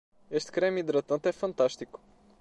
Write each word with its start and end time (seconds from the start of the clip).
Este 0.37 0.51
creme 0.55 0.79
hidratante 0.81 1.27
é 1.29 1.39
fantástico. 1.43 1.97